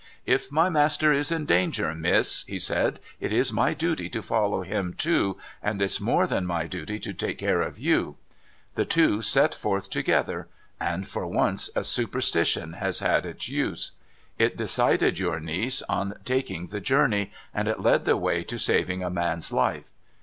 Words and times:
"If 0.35 0.51
my 0.51 0.67
master 0.67 1.13
is 1.13 1.31
in 1.31 1.45
danger, 1.45 1.93
miss," 1.93 2.43
he 2.45 2.57
said," 2.57 2.99
it's 3.19 3.51
my 3.51 3.75
duty 3.75 4.09
to 4.09 4.23
follow 4.23 4.63
him, 4.63 4.95
too; 4.95 5.37
and 5.61 5.79
it's 5.79 6.01
more 6.01 6.25
than 6.25 6.43
my 6.43 6.65
duty 6.65 6.99
to 7.01 7.13
take 7.13 7.37
care 7.37 7.61
of 7.61 7.77
you." 7.77 8.17
The 8.73 8.83
two 8.83 9.21
set 9.21 9.53
forth 9.53 9.91
together— 9.91 10.47
and, 10.79 11.07
for 11.07 11.27
once, 11.27 11.69
a 11.75 11.83
superstition 11.83 12.73
has 12.73 12.97
had 13.01 13.27
its 13.27 13.47
use. 13.47 13.91
It 14.39 14.57
decided 14.57 15.19
your 15.19 15.39
niece 15.39 15.83
on 15.83 16.15
taking 16.25 16.65
the 16.65 16.81
journey; 16.81 17.31
and 17.53 17.67
it 17.67 17.79
led 17.81 18.05
the 18.05 18.17
way 18.17 18.43
to 18.43 18.57
saving 18.57 19.03
a 19.03 19.11
man's 19.11 19.51
life. 19.53 19.91